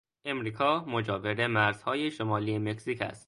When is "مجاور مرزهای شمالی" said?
0.87-2.57